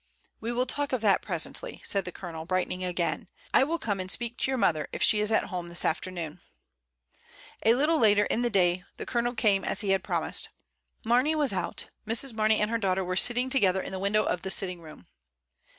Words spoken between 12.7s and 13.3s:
her daughter were